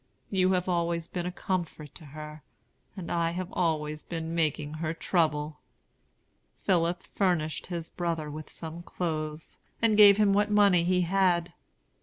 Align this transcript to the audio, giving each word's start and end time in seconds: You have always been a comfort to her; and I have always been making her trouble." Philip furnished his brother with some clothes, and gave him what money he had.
You 0.31 0.53
have 0.53 0.67
always 0.67 1.05
been 1.05 1.27
a 1.27 1.31
comfort 1.31 1.93
to 1.93 2.05
her; 2.05 2.41
and 2.97 3.11
I 3.11 3.29
have 3.33 3.53
always 3.53 4.01
been 4.01 4.33
making 4.33 4.73
her 4.81 4.95
trouble." 4.95 5.59
Philip 6.63 7.03
furnished 7.03 7.67
his 7.67 7.89
brother 7.89 8.31
with 8.31 8.49
some 8.49 8.81
clothes, 8.81 9.57
and 9.79 9.95
gave 9.95 10.17
him 10.17 10.33
what 10.33 10.49
money 10.49 10.83
he 10.83 11.01
had. 11.01 11.53